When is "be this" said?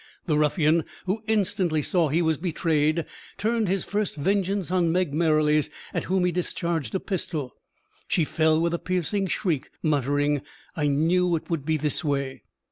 11.67-12.03